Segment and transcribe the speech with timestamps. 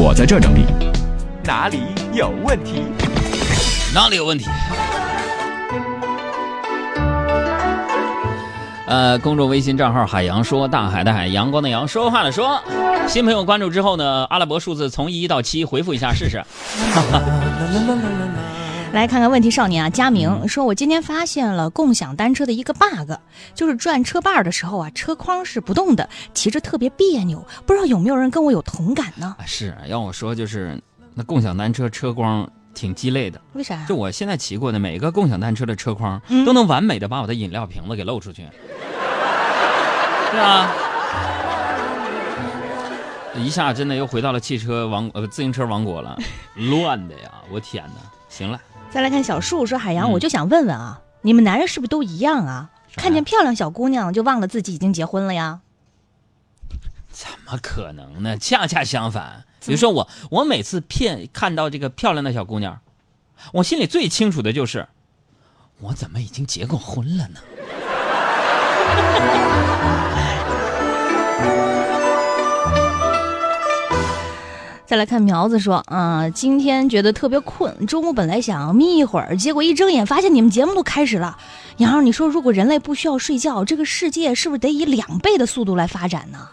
[0.00, 0.64] 我在这整理。
[1.42, 1.80] 哪里
[2.12, 2.84] 有问题？
[3.92, 4.46] 哪里有问题？
[8.86, 12.62] 呃，公众微信账号海洋说大海的海，阳光的阳，说话的说。
[13.08, 16.40] 新朋友关注之后呢，阿拉伯数字从一到七回复一下试试。
[18.92, 23.12] 来看看问题少年啊，佳明说，我今天发现了共享单车的一个 bug，
[23.54, 29.36] 就是转车把的时候啊，车筐是不动的，骑着特别别扭，不知道有没有人跟我有同感呢？
[29.38, 30.80] 啊，是要我说就是
[31.14, 33.40] 那共享单车车筐挺鸡肋的。
[33.52, 33.94] 为啥就？
[33.94, 38.42] 我现在骑过的每一个共享单车的车筐，嗯都能完美的把我的饮料瓶子给露出去，
[40.32, 40.72] 是啊？
[43.36, 46.18] 一下真的又回到了汽车王呃自行车王国了，
[46.70, 47.30] 乱的呀！
[47.52, 48.00] 我天哪！
[48.28, 52.70] 行了，再来看小树说，海洋，嗯我就想问问啊，你们男人是不是都一样啊？
[52.96, 55.60] 看见漂亮小姑娘就忘了自己已经结婚了呀？
[57.10, 58.36] 怎么可能呢？
[58.38, 62.80] 恰恰相反，比如说我，我每次骗看到这个漂亮的小姑娘，
[63.52, 64.88] 我心里最清楚的就是，
[65.80, 67.40] 我怎么已经结过婚了呢？
[74.88, 81.36] 再来看苗子说，啊、今天觉得特别困，中午本来想眯一会儿，结果一睁眼发现你们节目都开始了。
[81.76, 86.48] 杨儿，你说如果人类不需要睡觉，这个世界是不是得以两倍的速度来发展呢？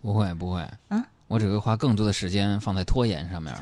[0.00, 3.54] 不会不会，嗯，我只会花更多的时间放在拖延上面。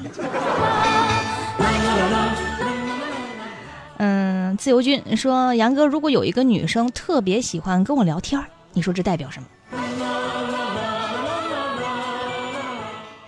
[3.97, 8.41] 嗯，自由军说，杨哥，如果有一个女生特别喜欢跟我聊天，
[8.75, 9.49] 你说这代表什么？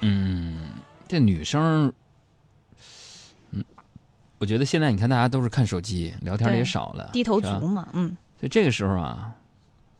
[0.03, 0.46] 嗯，
[1.09, 1.93] 这女生，
[3.53, 3.65] 嗯，
[4.39, 9.33] 我觉得现在你看大家都是看手机，聊天的也少了，低头族嘛，嗯所以这个时候啊，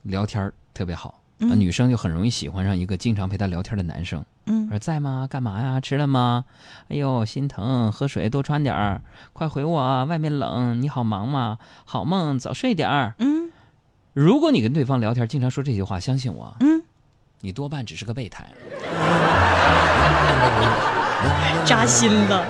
[0.03, 1.21] 聊天特别好。
[1.39, 4.25] 那嗯女生就很容易喜欢上一个经常陪她聊天的男生。
[4.47, 5.27] 嗯说在吗？
[5.31, 5.81] 干嘛呀？
[5.81, 6.45] 吃了吗？
[6.89, 10.81] 哎呦，心疼，喝水多穿点儿，快回我啊，外面冷。
[10.81, 11.59] 你好忙吗？
[11.85, 13.15] 好梦，早睡点儿。
[13.19, 13.53] 嗯
[14.15, 16.83] 如果你跟对方聊天经常说这些话，相信我，嗯，
[17.43, 18.51] 你多半只是个备胎。
[21.65, 22.47] 扎心了。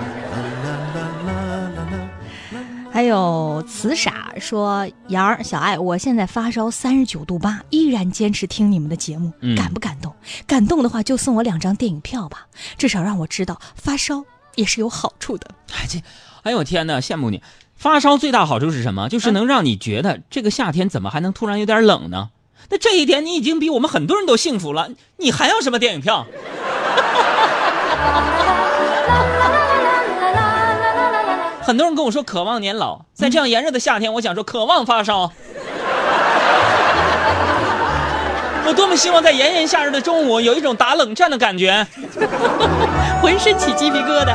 [2.91, 10.11] 还有慈傻说：“杨儿、小爱，我现在发烧三十九度八，依然坚持听你们的节目，嗯感不感动？
[10.47, 14.23] 感动的话就送我两张电影票吧，至少让我知道发烧
[14.55, 15.47] 也是有好处的。
[15.73, 16.01] 哎这，
[16.41, 17.43] 哎呦我天哪，羡慕你！
[17.75, 19.09] 发烧最大好处是什么？
[19.09, 22.29] 就是能让你觉得这个夏天怎么还能突然有点冷呢？
[22.69, 26.25] 那这一点你已经比我们很多人都幸福了，你还要什么电影票？
[31.67, 35.23] 很多人跟我说渴望年老，在这样炎热的夏天，我想说渴望发烧。
[38.65, 41.85] 我多么希望在炎炎夏日的中午有一种打冷战的感觉。
[43.21, 44.33] 浑身起鸡皮疙瘩。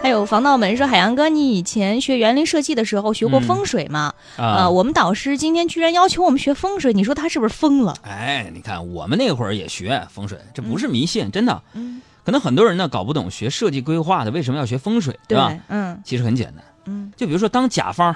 [0.00, 4.14] 还有防盗门说：“海洋哥，你以前学园林设计的时候学过嗯风水吗？
[4.38, 7.94] 啊呃，我们导师今天居然要求我们学风水，你说他是不是疯了？
[8.04, 11.60] 哎，你看我们那会儿也学风水，这不是迷信，真的。
[11.74, 15.58] 嗯，可能很多人呢搞不懂学设计规划的为什么要学风水，对吧？
[15.68, 18.14] 嗯其实很简单，嗯就比如说当甲方，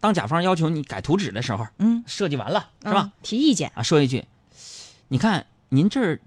[0.00, 3.02] 当甲方要求你改图纸的时候，嗯，设计完了是吧？
[3.04, 3.12] 嗯？
[3.22, 3.70] 提意见。
[3.76, 4.24] 啊，说一句，
[5.06, 6.18] 你看您这儿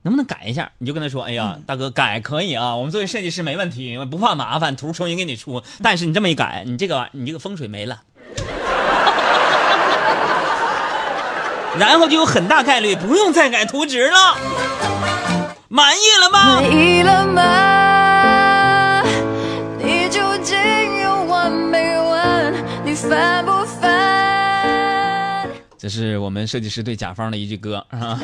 [0.00, 0.72] 能不能改一下？
[0.78, 5.62] 你就跟他说，哎呀，大哥改可以啊，我们作为设计师没问题，不怕麻烦，图重新给你出。
[5.82, 8.04] 但是你这么一改，你这个你这个风水没了。
[11.78, 14.38] 然后就有很大概率不用再改图纸了，
[15.74, 16.60] 满意了吗？
[16.60, 19.02] 满意了吗？
[19.78, 20.54] 你究竟
[21.00, 22.52] 有完没完？
[22.84, 25.48] 你烦不烦？
[25.78, 28.20] 这是我们设计师对甲方的一句歌啊。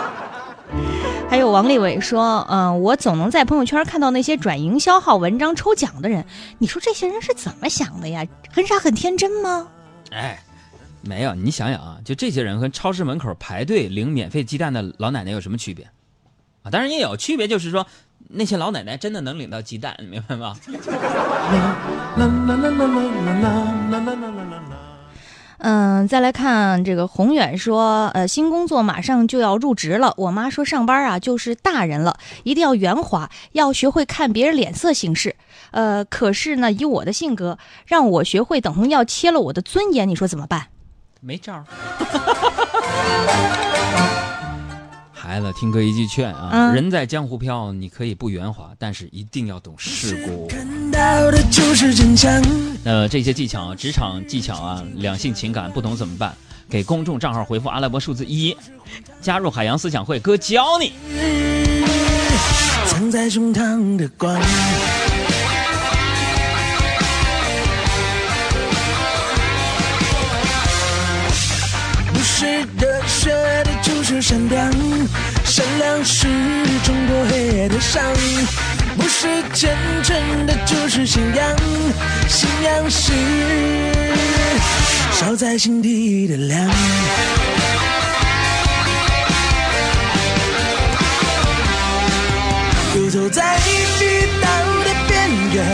[1.30, 6.26] 还有王立伟说：“嗯、我总能在朋友圈看到那些转营销号文章抽奖的人，
[6.58, 8.22] 你说这些人是怎么想的呀？
[8.52, 9.66] 很傻很天真吗？
[10.10, 10.38] 哎，
[11.00, 15.88] 没有，你想想啊，就这些人和超市门口排队领免费鸡蛋的老奶奶有什么区别？
[16.70, 17.84] 啊，当然也有区别，就是说
[18.28, 20.56] 那些老奶奶真的能领到鸡蛋，你明白吗？
[25.62, 30.14] 嗯，再来看这个宏远说，呃，新工作马上就要入职了。
[30.16, 35.36] 我妈说上班啊就是大人了，一定要圆滑，要学会看别人脸色行事。
[35.72, 40.68] 呃，可是呢，以我的性格，让我学会等红要切了我的尊严，你说怎么办？
[41.20, 41.64] 没招儿。
[45.30, 50.48] 孩子，听哥一句劝啊，嗯人在江湖飘，你可以不圆滑，但是一定要懂世故。
[50.48, 52.42] 看到的就是真相。
[52.82, 56.34] 那这些技巧，职场技巧啊，两性情感不懂怎么办？
[56.68, 58.56] 给公众账号回复阿拉伯数字一，
[59.20, 60.94] 加入海洋思想会，哥教你。
[62.86, 64.36] 藏在胸膛的光。
[72.12, 73.30] 不是的就
[74.10, 74.72] 是善良，
[75.44, 76.26] 善良是
[76.82, 78.02] 冲破黑夜的伤。
[78.96, 81.56] 不是虔诚的就是信仰，
[82.26, 83.12] 信仰是
[85.12, 86.68] 烧在心底的亮。
[92.96, 93.56] 游走在
[94.00, 94.48] 地道
[94.84, 95.64] 的边缘，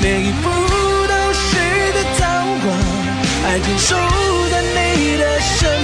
[0.00, 0.48] 每一步
[1.06, 2.24] 都是个造
[2.64, 2.64] 化，
[3.46, 3.94] 爱坚守
[4.50, 5.75] 在你的身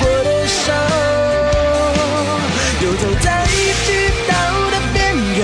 [0.00, 0.72] 我的手
[2.82, 3.26] 游走在
[3.84, 3.86] 剃
[4.28, 4.32] 刀
[4.70, 4.96] 的边
[5.36, 5.38] 缘，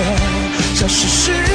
[0.75, 1.52] 消失时。